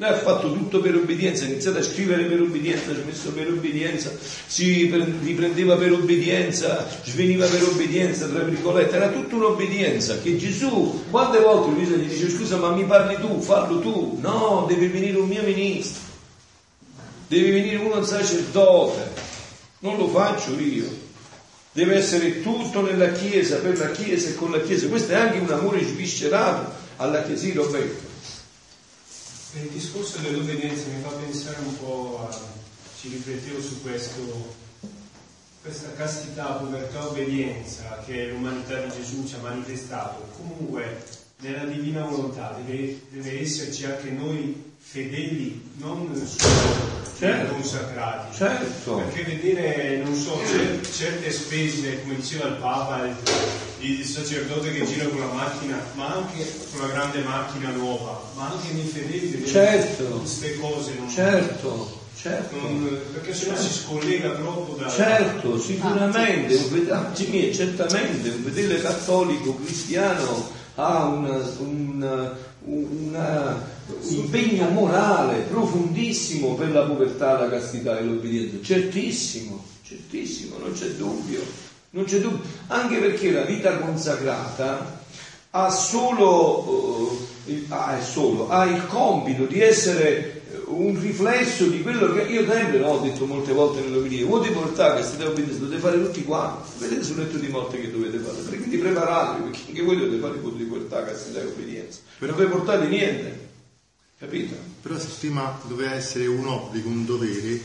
[0.00, 3.32] Lei ha fatto tutto per obbedienza, ha iniziato a scrivere per obbedienza, ci ha messo
[3.32, 4.10] per obbedienza,
[4.46, 4.90] si
[5.22, 11.72] riprendeva per obbedienza, sveniva per obbedienza, tra virgolette, era tutta un'obbedienza che Gesù, quante volte
[11.72, 15.42] Luisa gli dice scusa ma mi parli tu, fallo tu, no, deve venire un mio
[15.42, 16.00] ministro,
[17.28, 19.06] deve venire uno sacerdote,
[19.80, 20.88] non lo faccio io,
[21.72, 25.40] deve essere tutto nella Chiesa, per la Chiesa e con la Chiesa, questo è anche
[25.40, 28.09] un amore sviscerato alla Chiesa, Roberto
[29.54, 32.38] il discorso dell'obbedienza mi fa pensare un po' a,
[33.00, 34.54] ci riflettevo su questo,
[35.62, 40.28] questa castità, povertà, obbedienza che l'umanità di Gesù ci ha manifestato.
[40.36, 41.02] Comunque
[41.38, 47.52] nella divina volontà deve, deve esserci anche noi fedeli, non solo Certo.
[47.52, 48.36] consacrati.
[48.36, 48.94] Certo.
[48.96, 53.04] Perché vedere, non so, cer- certe spese, come diceva il Papa,
[53.80, 58.50] il, sacerdote che gira con la macchina, ma anche con la grande macchina nuova, ma
[58.50, 60.04] anche nei fedeli Certo.
[60.18, 60.92] queste cose.
[60.98, 62.56] Non, Certo, certo.
[62.60, 64.88] non- perché sennò si scollega troppo da...
[64.88, 71.24] Certo, sicuramente, un fedele, anzi, miei, certamente, un fedele cattolico cristiano ha un,
[71.58, 72.30] un-
[72.64, 80.72] una- un impegno morale profondissimo per la povertà, la castità e l'obbedienza, certissimo, certissimo, non
[80.72, 81.42] c'è dubbio,
[81.90, 84.98] non c'è dubbio, anche perché la vita consacrata
[85.50, 91.82] ha solo, eh, il- ah, solo, ha il compito di essere eh, un riflesso di
[91.82, 95.24] quello che io sempre no, ho detto molte volte nell'omelia, voi di portare che state
[95.24, 98.76] obbedienza, dovete fare tutti quanti, vedete sul letto di morte che dovete fare, perché quindi
[98.78, 102.86] preparatevi, perché anche voi dovete fare voti di portare che state obbedienza, non vi portate
[102.86, 103.48] niente,
[104.18, 104.54] capito?
[104.82, 107.60] Però se prima doveva essere un obbligo, un dovere,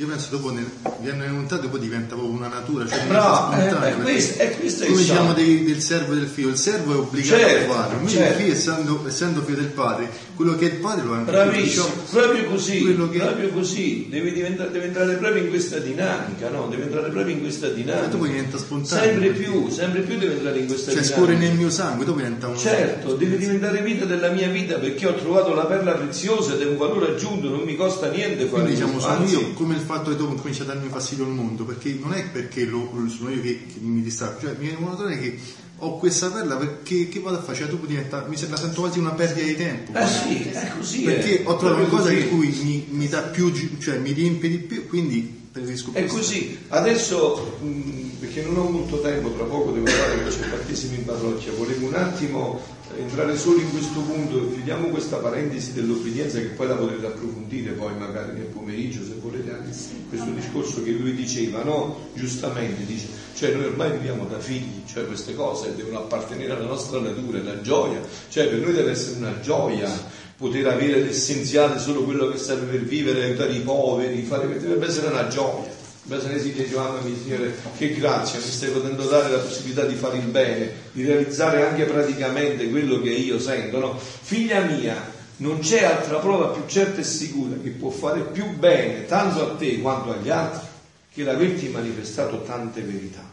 [0.00, 0.64] io penso dopo nel,
[1.00, 4.82] viene montato poi diventa proprio una natura, cioè Bravo, diventa eh, eh, questo- eh, questo
[4.84, 7.70] è il come diciamo dei- del servo e del figlio, il servo è obbligato Certo,
[7.72, 8.30] a fare, invece certo.
[8.32, 11.30] il figlio essendo, essendo figlio del padre, quello che è il padre lo ha anche
[11.30, 16.66] Bravissimo, proprio così, che- proprio così, devi diventare, deve entrare proprio in questa dinamica, no?
[16.70, 18.06] Deve entrare proprio in questa dinamica.
[18.06, 21.20] dopo diventa spontaneo, Sempre più, sempre più deve entrare in questa Cioè dinamica.
[21.26, 22.56] scorre nel mio sangue, dopo diventa un...
[22.56, 26.64] Certo, deve diventare vita della mia vita perché ho trovato la perla preziosa ed è
[26.64, 29.88] un valore aggiunto, non mi costa niente fare Quindi diciamo questo, sono io come il
[29.90, 33.30] fatto che dopo comincia a darmi fastidio il mondo, perché non è perché lo, sono
[33.30, 35.38] io che, che mi distacco, cioè mi viene una notare che
[35.82, 37.56] ho questa perla perché che vado a fare?
[37.56, 39.98] Cioè dopo diventa, mi sembra sento quasi una perdita di tempo.
[39.98, 41.02] Eh sì, è così.
[41.02, 41.46] perché è.
[41.46, 45.38] ho trovato qualcosa in cui mi, mi dà più, cioè mi riempie di più, quindi
[45.50, 50.30] preferisco È così, adesso mh, perché non ho molto tempo, tra poco devo fare che
[50.30, 52.60] c'è il battesimo in parrocchia, volevo un attimo
[52.96, 57.96] entrare solo in questo punto, chiudiamo questa parentesi dell'obbedienza che poi la potete approfondire poi
[57.96, 59.76] magari nel pomeriggio se volete anche
[60.08, 62.08] questo discorso che lui diceva, no?
[62.14, 66.98] Giustamente dice, cioè noi ormai viviamo da figli, cioè queste cose devono appartenere alla nostra
[67.00, 69.88] natura, una gioia, cioè per noi deve essere una gioia
[70.36, 75.08] poter avere l'essenziale solo quello che serve per vivere, aiutare i poveri, fare dovrebbe essere
[75.08, 75.69] una gioia.
[76.10, 80.18] Bisogna dire Giovanna, mio Signore, che grazia mi stai potendo dare la possibilità di fare
[80.18, 83.78] il bene, di realizzare anche praticamente quello che io sento.
[83.78, 83.96] No?
[83.96, 84.96] Figlia mia,
[85.36, 89.54] non c'è altra prova più certa e sicura che può fare più bene tanto a
[89.54, 90.66] te quanto agli altri
[91.14, 93.32] che l'averti manifestato tante verità.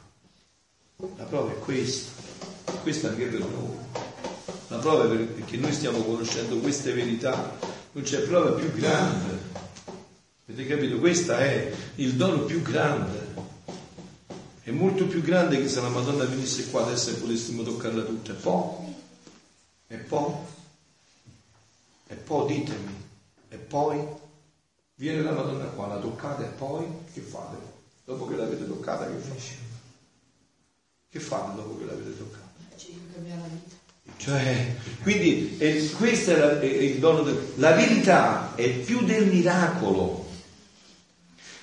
[1.18, 2.12] La prova è questa,
[2.84, 3.76] questa anche per noi.
[4.68, 7.58] La prova è per- perché noi stiamo conoscendo queste verità,
[7.94, 9.66] non c'è prova più grande.
[10.50, 10.98] Avete capito?
[11.00, 13.26] Questo è il dono più grande.
[14.62, 18.32] È molto più grande che se la Madonna venisse qua adesso e potessimo toccarla tutta.
[18.32, 18.94] E poi?
[19.88, 20.34] E poi?
[22.08, 23.06] E poi ditemi.
[23.50, 24.06] E poi?
[24.96, 27.58] Viene la Madonna qua, la toccate e poi che fate?
[28.06, 29.42] Dopo che l'avete toccata che fate?
[31.10, 32.46] Che fate dopo che l'avete toccata?
[34.18, 37.30] Cioè, quindi è- questo è, la- è il dono.
[37.56, 40.26] La verità è più del miracolo.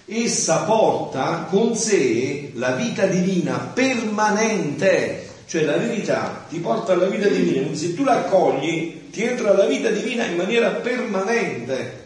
[0.06, 5.28] Essa porta con sé la vita divina permanente.
[5.46, 7.60] Cioè la verità ti porta alla vita divina.
[7.60, 12.02] Quindi se tu la accogli, ti entra la vita divina in maniera permanente.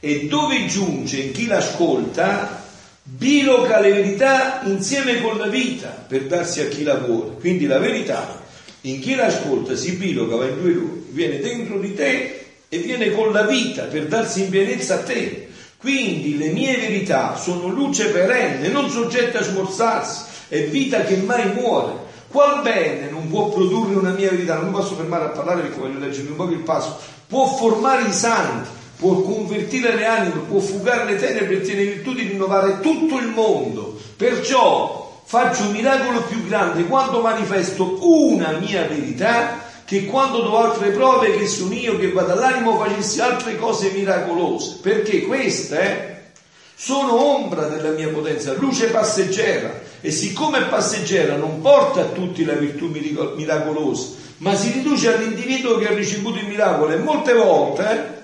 [0.00, 2.64] E dove giunge chi l'ascolta,
[3.02, 7.36] biloca le verità insieme con la vita per darsi a chi la vuole.
[7.40, 8.42] Quindi la verità
[8.82, 13.10] in chi l'ascolta si biloca, va in due luoghi, viene dentro di te e viene
[13.10, 15.47] con la vita per darsi in pienezza a te.
[15.78, 21.52] Quindi le mie verità sono luce perenne, non soggetta a smorzarsi, è vita che mai
[21.52, 22.06] muore.
[22.28, 24.56] Qual bene non può produrre una mia verità?
[24.56, 26.98] Non mi posso fermare a parlare perché voglio leggermi un po' il passo.
[27.28, 32.12] Può formare i santi, può convertire le anime, può fugare le tenebre e tiene virtù
[32.12, 33.96] di rinnovare tutto il mondo.
[34.16, 40.90] Perciò faccio un miracolo più grande quando manifesto una mia verità che quando do altre
[40.90, 44.80] prove che sono io che vado all'animo facessi altre cose miracolose.
[44.82, 46.32] Perché queste
[46.74, 52.44] sono ombra della mia potenza, luce passeggera e siccome è passeggera non porta a tutti
[52.44, 57.32] la virtù miraco- miracolosa, ma si riduce all'individuo che ha ricevuto il miracolo e molte
[57.32, 58.16] volte eh,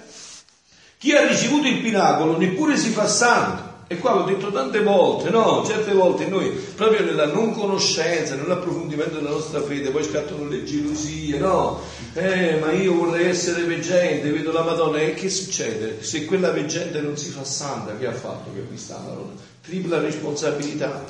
[0.98, 3.63] chi ha ricevuto il miracolo neppure si fa santo.
[3.86, 5.62] E qua l'ho detto tante volte, no?
[5.66, 11.38] Certe volte noi, proprio nella non conoscenza, nell'approfondimento della nostra fede, poi scattano le gelosie,
[11.38, 11.80] no?
[12.14, 16.02] Eh, ma io vorrei essere veggente, vedo la Madonna, e che succede?
[16.02, 19.32] Se quella veggente non si fa santa, che ha fatto che qui sta la Madonna?
[19.62, 21.04] Tripla responsabilità.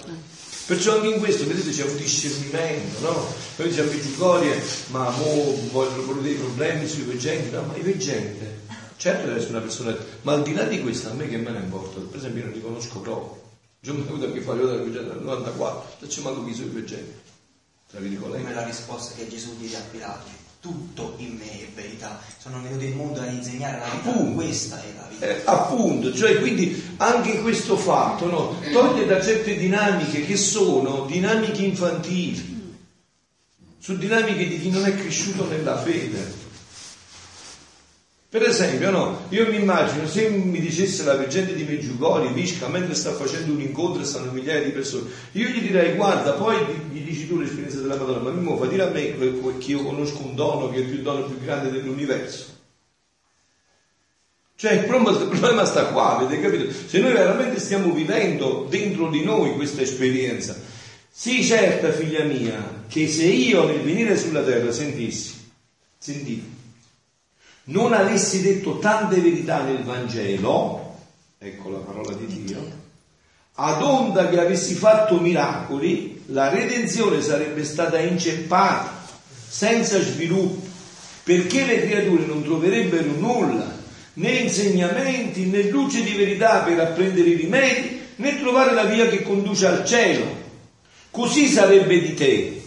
[0.66, 3.26] Perciò anche in questo, vedete, c'è un discernimento, no?
[3.56, 7.62] Noi diciamo Viggiugorie, ma mo porre dei problemi sui veggenti, no?
[7.62, 8.53] Ma i veggenti
[9.04, 11.50] Certo deve essere una persona, ma al di là di questo, a me che me
[11.50, 12.00] ne importa?
[12.00, 13.42] Per esempio, io non li conosco proprio.
[13.80, 17.12] Io mi avuto a che fare dal 94, non c'è manco chi sono i.
[17.90, 18.42] Tra virgolette.
[18.42, 20.24] Come la risposta che Gesù diede a Pilato.
[20.58, 22.18] Tutto in me è verità.
[22.38, 24.08] Sono venuto in mondo a insegnare la verità.
[24.08, 24.34] Appunto.
[24.36, 25.26] Questa è la vita.
[25.26, 31.62] Eh, appunto, cioè quindi anche questo fatto no, toglie da certe dinamiche che sono dinamiche
[31.62, 32.78] infantili,
[33.78, 36.43] su dinamiche di chi non è cresciuto nella fede.
[38.34, 42.92] Per esempio, no, io mi immagino se mi dicesse la veggente di Meggiugori, Visca, mentre
[42.96, 46.56] sta facendo un incontro e stanno migliaia di persone, io gli direi, guarda, poi
[46.90, 49.16] gli dici tu l'esperienza della Madonna, ma mi fa dire a me
[49.58, 52.46] che io conosco un dono che è il dono più grande dell'universo.
[54.56, 56.72] Cioè il problema, sta qua, avete capito?
[56.88, 60.60] Se noi veramente stiamo vivendo dentro di noi questa esperienza,
[61.08, 65.34] sii certa, figlia mia, che se io nel venire sulla terra sentissi,
[65.96, 66.53] sentite,
[67.64, 70.96] non avessi detto tante verità nel Vangelo,
[71.38, 72.82] ecco la parola di Dio,
[73.54, 79.02] ad onda che avessi fatto miracoli, la redenzione sarebbe stata inceppata,
[79.48, 80.66] senza sviluppo,
[81.22, 83.72] perché le creature non troverebbero nulla,
[84.14, 89.22] né insegnamenti, né luce di verità per apprendere i rimedi, né trovare la via che
[89.22, 90.42] conduce al cielo.
[91.10, 92.62] Così sarebbe di te,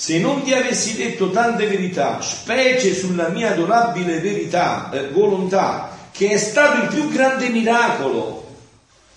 [0.00, 6.30] se non ti avessi detto tante verità, specie sulla mia adorabile verità, eh, volontà, che
[6.30, 8.46] è stato il più grande miracolo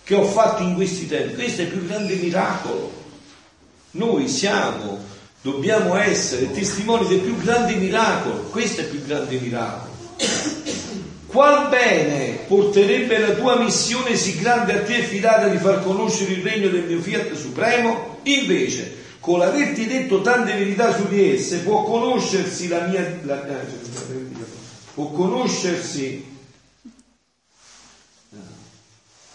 [0.04, 2.92] che ho fatto in questi tempi, questo è il più grande miracolo.
[3.92, 4.98] Noi siamo,
[5.44, 9.92] dobbiamo essere testimoni del più grande miracolo, questo è il più grande miracolo.
[11.28, 16.42] Qual bene porterebbe la tua missione sì grande a te fidata di far conoscere il
[16.42, 18.18] regno del mio fiat supremo?
[18.24, 23.20] Invece, con l'averti detto tante verità su di esse, può conoscersi la mia...
[23.22, 23.66] La, eh,
[24.96, 26.30] può conoscersi...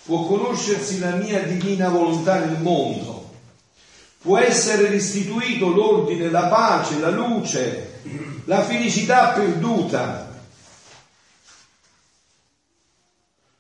[0.05, 3.35] Può conoscersi la mia divina volontà nel mondo.
[4.21, 8.01] Può essere restituito l'ordine, la pace, la luce,
[8.45, 10.33] la felicità perduta.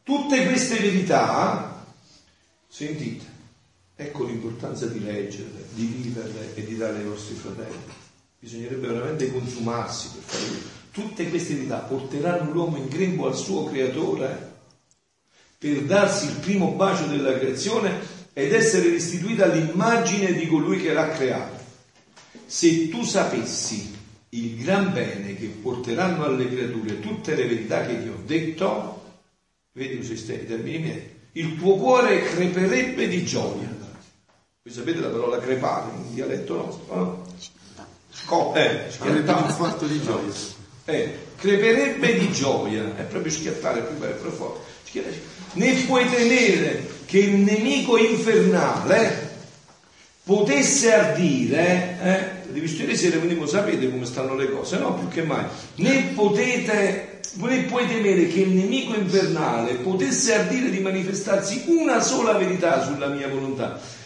[0.02, 1.84] Tutte queste verità,
[2.68, 3.35] sentite,
[3.98, 7.80] Ecco l'importanza di leggerle, di viverle e di dare ai vostri fratelli.
[8.38, 10.68] Bisognerebbe veramente consumarsi per fare questo.
[10.90, 14.54] Tutte queste verità porteranno l'uomo in grembo al suo creatore
[15.56, 17.98] per darsi il primo bacio della creazione
[18.34, 21.64] ed essere restituita all'immagine di colui che l'ha creato.
[22.44, 23.94] Se tu sapessi
[24.30, 29.02] il gran bene che porteranno alle creature tutte le verità che ti ho detto,
[29.72, 33.84] vedi usi i termini miei, il tuo cuore creperebbe di gioia
[34.66, 37.26] voi sapete la parola crepare in dialetto nostro, no?
[38.10, 40.32] Sco- eh, un fatto di gioia.
[40.86, 44.64] Eh, creperebbe di gioia, è proprio schiattare più bello, più forte.
[45.52, 49.34] Né puoi temere che il nemico infernale
[50.24, 52.50] potesse ardire, eh?
[52.50, 54.94] devi studiare sera, quindi sapete come stanno le cose, no?
[54.94, 55.44] Più che mai.
[55.76, 62.32] Né potete, né puoi temere che il nemico infernale potesse ardire di manifestarsi una sola
[62.32, 64.04] verità sulla mia volontà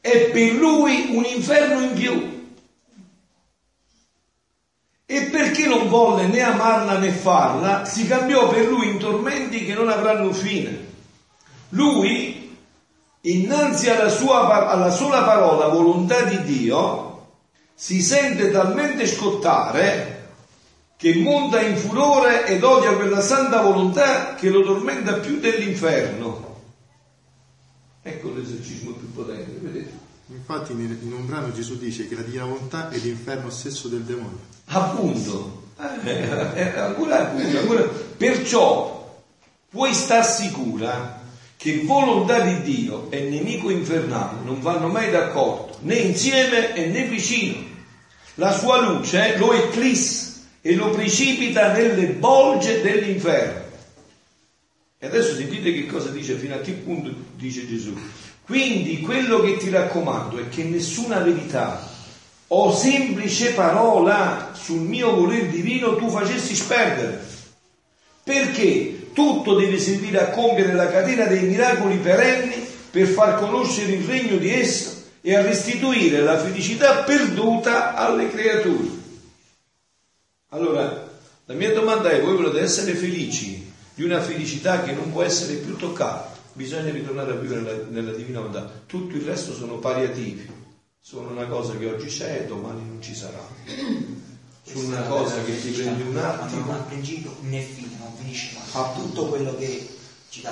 [0.00, 2.38] è per lui un inferno in più.
[5.06, 9.74] E perché non volle né amarla né farla, si cambiò per lui in tormenti che
[9.74, 10.88] non avranno fine.
[11.70, 12.56] Lui,
[13.22, 17.08] innanzi alla, sua, alla sola parola volontà di Dio,
[17.74, 20.18] si sente talmente scottare
[20.96, 26.48] che monta in furore ed odia quella santa volontà che lo tormenta più dell'inferno.
[28.02, 29.59] Ecco l'esorcismo più potente?
[30.52, 34.40] Infatti in un brano Gesù dice che la divina volontà è l'inferno stesso del demonio.
[34.64, 36.10] Appunto, eh,
[36.56, 37.82] eh, ancora, ancora.
[38.16, 39.22] perciò
[39.68, 41.22] puoi star sicura
[41.56, 47.04] che volontà di Dio e nemico infernale non vanno mai d'accordo, né insieme e né
[47.04, 47.68] vicino.
[48.34, 53.68] La sua luce lo eclissa e lo precipita nelle bolge dell'inferno.
[54.98, 57.94] E adesso sentite che cosa dice, fino a che punto dice Gesù.
[58.50, 61.88] Quindi quello che ti raccomando è che nessuna verità
[62.48, 67.24] o semplice parola sul mio voler divino tu facessi sperdere.
[68.24, 74.04] Perché tutto deve servire a compiere la catena dei miracoli perenni per far conoscere il
[74.04, 78.88] regno di esso e a restituire la felicità perduta alle creature.
[80.48, 81.08] Allora,
[81.44, 85.54] la mia domanda è, voi volete essere felici di una felicità che non può essere
[85.54, 88.70] più toccata, bisogna ritornare a vivere nella, nella divina volontà.
[88.86, 90.50] Tutto il resto sono paliativi,
[90.98, 93.42] sono una cosa che oggi c'è e domani non ci sarà.
[94.62, 96.72] su una cosa che ti prende un Ma non attimo.
[96.72, 98.84] ha principio né fine, non finisce mai.
[98.84, 99.08] Appunto.
[99.08, 99.98] Tutto quello che
[100.30, 100.42] ci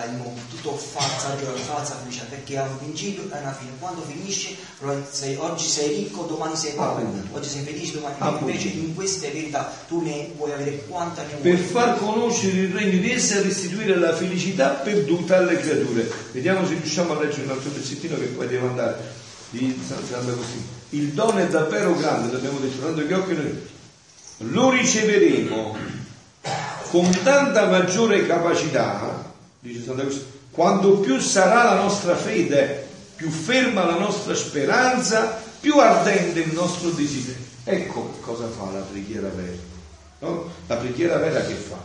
[0.51, 3.71] tutto falsa gioia, falsa felicità, perché ha un principio e una fine.
[3.79, 4.57] Quando finisce,
[5.09, 8.51] sei- oggi sei ricco, domani sei povero, oggi sei felice, domani Appunto.
[8.51, 11.65] invece in queste verità tu ne vuoi avere quanta ne per vuoi.
[11.65, 16.11] far conoscere il regno di essa e restituire la felicità perduta alle creature.
[16.33, 18.97] Vediamo se riusciamo a leggere un altro pezzettino che poi devo andare
[19.51, 19.99] di San
[20.29, 20.77] Agostino.
[20.89, 23.67] Il dono è davvero grande, l'abbiamo detto, tanto gli occhi noi
[24.39, 25.77] lo riceveremo
[26.91, 29.27] con tanta maggiore capacità,
[29.61, 36.41] dice Sant'Agostino, quando più sarà la nostra fede, più ferma la nostra speranza, più ardente
[36.41, 37.47] il nostro desiderio.
[37.65, 39.57] Ecco cosa fa la preghiera vera.
[40.21, 40.51] no?
[40.67, 41.85] La preghiera vera che fa?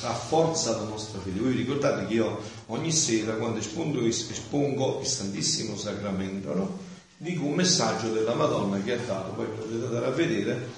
[0.00, 1.40] Rafforza la nostra fede.
[1.40, 6.78] Voi vi ricordate che io ogni sera quando espongo, espongo il Santissimo Sacramento, no?
[7.16, 10.68] dico un messaggio della Madonna che ha dato, poi potete andare a vedere,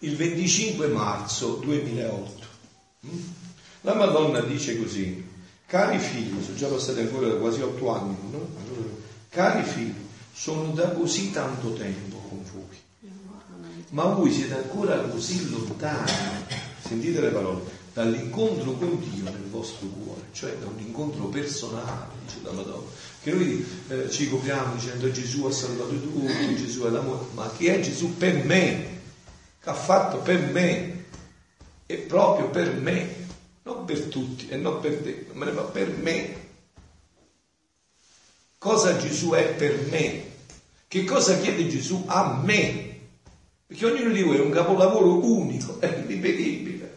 [0.00, 2.46] il 25 marzo 2008.
[3.06, 3.18] Mm?
[3.82, 5.25] La Madonna dice così,
[5.66, 8.48] cari figli, sono già passati ancora quasi otto anni, no?
[9.28, 13.10] cari figli, sono da così tanto tempo con voi,
[13.90, 16.10] ma voi siete ancora così lontani,
[16.80, 17.62] sentite le parole,
[17.92, 22.86] dall'incontro con Dio nel vostro cuore, cioè da un incontro personale, dice la Madonna,
[23.22, 27.66] che noi eh, ci copriamo dicendo Gesù ha salvato tutti, Gesù è l'amore, ma chi
[27.66, 29.00] è Gesù per me?
[29.60, 31.04] Che ha fatto per me?
[31.86, 33.25] E proprio per me,
[33.66, 36.44] non per tutti e non per te, ma per me.
[38.58, 40.34] Cosa Gesù è per me?
[40.86, 42.98] Che cosa chiede Gesù a me?
[43.66, 46.94] Perché ognuno di voi è un capolavoro unico, è irripetibile.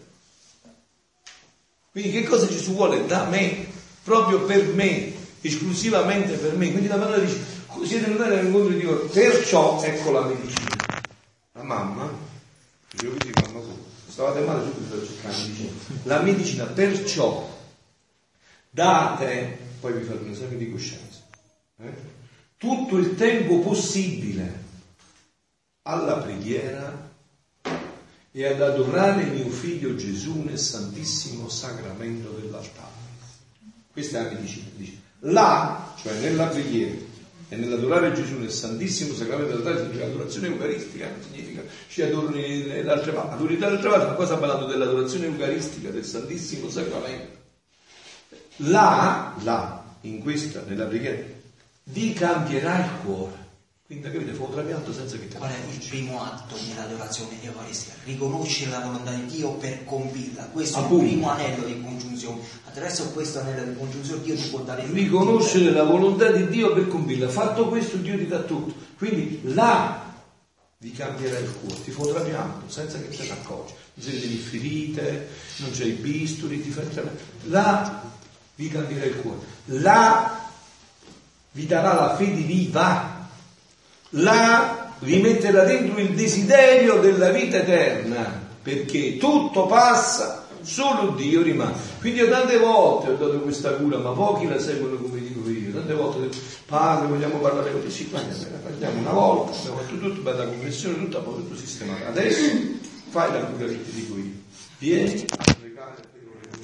[1.92, 3.66] Quindi che cosa Gesù vuole da me?
[4.04, 5.12] Proprio per me,
[5.42, 6.70] esclusivamente per me.
[6.70, 7.44] Quindi la parola dice,
[7.84, 11.02] siete lontani dall'incontro di Dio, perciò ecco la medicina.
[11.54, 12.12] La mamma,
[12.92, 13.89] dicevo così, mamma,
[14.20, 15.70] stavate male subito cercare, dice,
[16.04, 17.58] la medicina, perciò
[18.70, 21.22] date, poi vi fate un esame di coscienza,
[21.78, 21.94] eh?
[22.58, 24.68] tutto il tempo possibile
[25.84, 27.12] alla preghiera
[28.32, 33.08] e ad adorare mio figlio Gesù nel santissimo sacramento dell'altare.
[33.90, 34.68] Questa è la medicina.
[35.20, 37.09] Là, cioè nella preghiera
[37.50, 42.90] e nell'adorare Gesù nel santissimo sacramento dell'altare, significa l'adorazione eucaristica, non significa ci adorano nelle
[42.90, 43.34] altre parti.
[43.34, 47.38] Adori dall'altra parte, ma qua sta parlando dell'adorazione eucaristica del santissimo sacramento.
[48.58, 51.24] Là, là, in questa, nella preghiera,
[51.86, 53.48] vi cambierà il cuore.
[53.90, 57.96] Quindi capite, fa un trapianto senza che Qual è il primo atto dell'adorazione eucaristica?
[58.04, 60.44] Riconoscere la volontà di Dio per compirla.
[60.44, 61.04] Questo è Appunto.
[61.06, 62.40] il primo anello di congiunzione.
[62.68, 66.88] Attraverso questo anello di congiunzione Dio ti può dare riconoscere la volontà di Dio per
[66.88, 67.30] compirla.
[67.30, 68.76] Fatto questo Dio ti dà tutto.
[68.96, 70.06] Quindi là
[70.78, 73.74] vi cambierà il cuore, ti fa trapianto senza che te ne accorgi.
[73.96, 77.24] Non siete delle ferite, non c'è i bisturi, ti fa trapianto.
[77.46, 78.04] Là
[78.54, 79.40] vi cambierà il cuore.
[79.66, 80.48] Là
[81.54, 83.18] vi darà la fede viva.
[84.12, 88.48] Là vi metterà dentro il desiderio della vita eterna.
[88.62, 91.74] Perché tutto passa, solo Dio rimane.
[92.00, 95.72] Quindi io tante volte ho dato questa cura, ma pochi la seguono come dico io.
[95.72, 97.90] Tante volte padre, vogliamo parlare con te?
[97.90, 98.20] Sì, la
[98.62, 102.06] parliamo una volta, abbiamo fatto tutto, bella confessione, tutto a tutto sistemato.
[102.08, 102.44] Adesso
[103.10, 104.32] fai la cura che ti dico io.
[104.78, 105.96] Vieni a pregare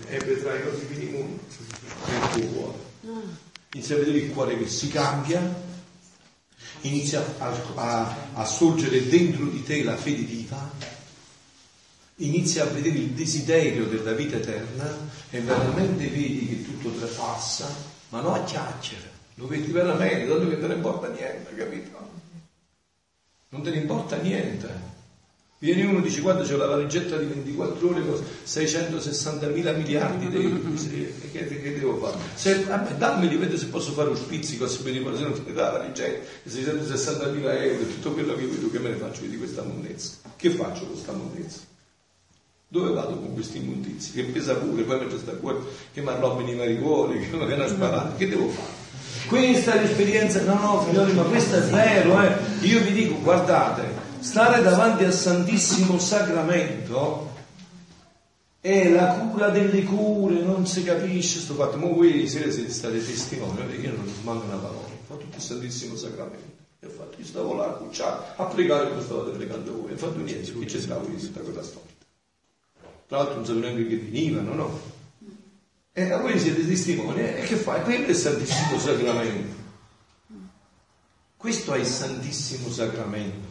[0.08, 1.40] e vedrai cose che di mondo
[2.08, 2.78] nel tuo cuore.
[3.74, 5.40] Inizia a vedere il cuore che si cambia,
[6.88, 10.72] inizia a, a- a sorgere dentro di te la fede viva,
[12.18, 14.90] inizia a vedere il desiderio della vita eterna
[15.30, 17.68] e veramente vedi che tutto trapassa,
[18.10, 22.10] ma non a chiacchiere, lo vedi veramente, tanto che te ne importa niente, capito?
[23.50, 24.95] Non te ne importa niente.
[25.66, 30.30] Viene uno e dice guarda c'è la valigetta di 24 ore con 660 mila miliardi
[30.30, 30.60] di euro,
[31.32, 32.18] che, che devo fare?
[32.36, 35.52] Se, vabbè, dammeli, vedo se posso fare un spizzico, se mi ricordo, se non ti
[35.52, 39.38] dà la valigetta, 660 mila euro, tutto quello che vedo che me ne faccio di
[39.40, 40.18] questa mondezza.
[40.36, 41.60] Che faccio con questa mondezza?
[42.68, 44.12] Dove vado con questi immondizi?
[44.12, 45.58] Che pesa pure, poi mentre sta qua,
[45.92, 48.84] che mi arrobbino i maricuori, che mi a sparare, che devo fare?
[49.28, 52.36] Questa è l'esperienza, no, no, figlioli, ma questo è vero, eh.
[52.68, 53.95] Io vi dico, guardate,
[54.26, 57.32] stare davanti al Santissimo Sacramento
[58.60, 61.78] è la cura delle cure, non si capisce sto fatto.
[61.78, 65.26] Ma voi ieri sera siete stati testimoni, perché io non manco una parola, ho fatto
[65.32, 66.64] il Santissimo Sacramento.
[66.80, 70.18] E ho fatto, io stavo là a a pregare come stavate pregando voi, ho fatto
[70.18, 71.94] niente, che c'è stavo io tutta quella storia.
[73.08, 74.80] Tra l'altro non sapevo neanche che venivano, no?
[75.94, 77.84] E a voi siete testimoni, e che fai?
[77.84, 79.56] Quello è il Santissimo Sacramento.
[81.38, 83.45] Questo è il Santissimo Sacramento.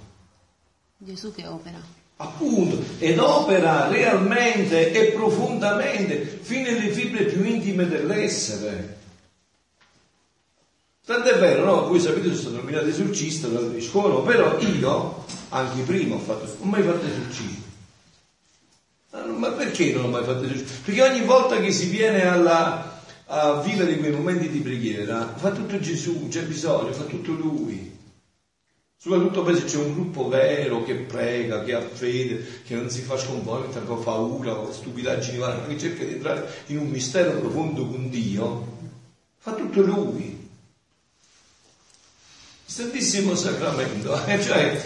[1.05, 1.79] Gesù che opera.
[2.17, 9.03] appunto, ed opera realmente e profondamente fino alle fibre più intime dell'essere.
[11.05, 11.87] Tant'è vero, no?
[11.89, 16.71] Voi sapete sono nominato esorcista dal vescovo, però io, anche prima, ho fatto, non ho
[16.71, 17.63] mai fatto esorcismo.
[19.37, 20.79] Ma perché non ho mai fatto esorcismo?
[20.85, 25.79] Perché ogni volta che si viene alla, a vivere quei momenti di preghiera, fa tutto
[25.79, 27.94] Gesù, c'è bisogno, fa tutto Lui.
[29.05, 33.03] Soprattutto poi se c'è un gruppo vero che prega, che ha fede, che non si
[33.03, 37.33] fa sconvolgere, che ha paura o stupidaggini ma che cerca di entrare in un mistero
[37.33, 38.67] profondo con Dio,
[39.37, 40.49] fa tutto Lui.
[42.65, 44.41] Santissimo Sacramento, eh?
[44.41, 44.83] cioè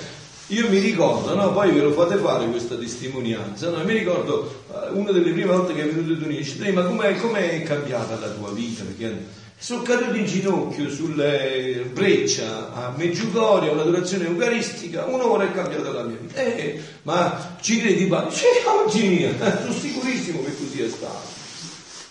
[0.48, 1.52] io mi ricordo, no?
[1.52, 3.84] poi ve lo fate fare questa testimonianza, no?
[3.84, 7.14] mi ricordo uh, una delle prime volte che è venuto tu mi dice, ma com'è,
[7.20, 8.82] com'è cambiata la tua vita?
[8.82, 16.04] Perché sono caduto in ginocchio sulle breccia a Meggiugorio, all'adorazione eucaristica, un'ora è cambiata la
[16.04, 16.40] mia vita.
[16.40, 18.30] Eh, ma ci credi padre?
[18.34, 21.36] Sì, oggi mia, sono sicurissimo che così è stato.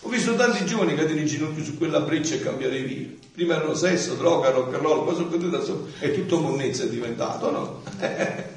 [0.02, 3.26] Ho visto tanti giovani cadere in ginocchio su quella breccia e cambiare vita.
[3.34, 6.90] Prima erano sesso, droga, rock and roll, poi sono caduti adesso è tutto monnezza è
[6.90, 7.84] diventato, no?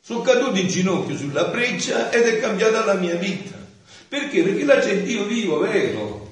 [0.00, 3.56] sono caduto in ginocchio sulla breccia ed è cambiata la mia vita.
[4.08, 4.42] Perché?
[4.42, 6.25] Perché la gente, io vivo, vero?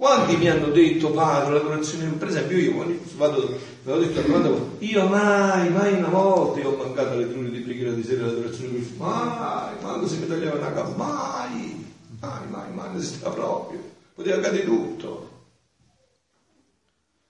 [0.00, 4.76] Quanti mi hanno detto, padre, l'adorazione, per esempio io quando vado, ve l'ho detto quando,
[4.78, 9.76] io mai, mai una volta ho mancato le riunioni di preghiera di sera l'adorazione, mai,
[9.78, 11.84] quando si mi tagliava una gamba, mai,
[12.18, 13.78] mai, mai, mai, non esisteva proprio,
[14.14, 15.28] poteva accadere tutto.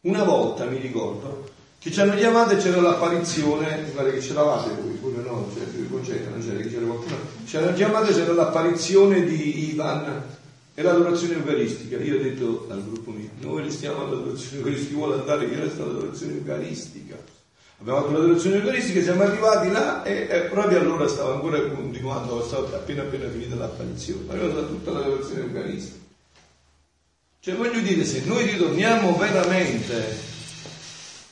[0.02, 4.80] Una volta mi ricordo che ci hanno chiamato e c'era l'apparizione, mi pare che c'eravate
[4.80, 7.16] voi, pure no, cioè, non c'era, non c'era, c'era qualcuno,
[7.46, 10.38] ci hanno chiamato e c'era l'apparizione di Ivan
[10.80, 11.98] e l'adorazione eucaristica.
[11.98, 16.32] Io ho detto al gruppo mio, noi restiamo all'adorazione eucaristica, vuole andare, io resto all'adorazione
[16.34, 17.16] eucaristica.
[17.80, 22.74] Abbiamo fatto l'adorazione eucaristica, siamo arrivati là e, e proprio allora stavo ancora continuando, stavo
[22.74, 25.98] appena appena finita l'apparizione, ma fatto tutta l'adorazione eucaristica.
[27.40, 30.28] Cioè voglio dire, se noi ritorniamo veramente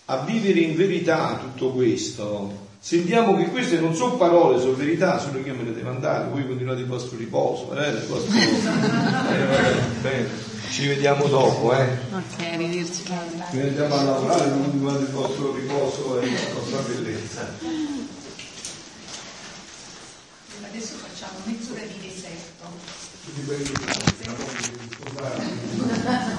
[0.06, 5.42] a vivere in verità tutto questo, Sentiamo che queste non sono parole, sono verità, solo
[5.42, 8.32] che me le devo andare, voi continuate il vostro riposo, eh, il vostro...
[8.38, 10.28] eh, bene,
[10.70, 11.98] ci vediamo dopo, eh.
[12.12, 13.02] Ok, arrivederci.
[13.04, 17.50] Ci andiamo a lavorare, continuate il vostro riposo e la vostra bellezza.
[20.70, 22.46] Adesso facciamo mezz'ora di deserto.